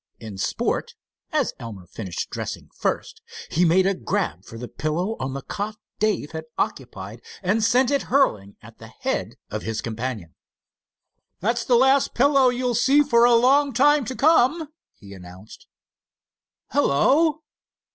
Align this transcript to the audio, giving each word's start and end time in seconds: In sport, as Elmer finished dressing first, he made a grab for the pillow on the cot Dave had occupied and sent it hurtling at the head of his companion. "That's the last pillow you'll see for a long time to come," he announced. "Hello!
In 0.19 0.39
sport, 0.39 0.95
as 1.31 1.53
Elmer 1.59 1.85
finished 1.85 2.31
dressing 2.31 2.69
first, 2.75 3.21
he 3.51 3.63
made 3.63 3.85
a 3.85 3.93
grab 3.93 4.43
for 4.43 4.57
the 4.57 4.67
pillow 4.67 5.15
on 5.19 5.35
the 5.35 5.43
cot 5.43 5.77
Dave 5.99 6.31
had 6.31 6.45
occupied 6.57 7.21
and 7.43 7.63
sent 7.63 7.91
it 7.91 8.01
hurtling 8.09 8.55
at 8.63 8.79
the 8.79 8.87
head 8.87 9.35
of 9.51 9.61
his 9.61 9.79
companion. 9.79 10.33
"That's 11.39 11.63
the 11.63 11.75
last 11.75 12.15
pillow 12.15 12.49
you'll 12.49 12.73
see 12.73 13.03
for 13.03 13.25
a 13.25 13.35
long 13.35 13.73
time 13.73 14.03
to 14.05 14.15
come," 14.15 14.69
he 14.95 15.13
announced. 15.13 15.67
"Hello! 16.71 17.43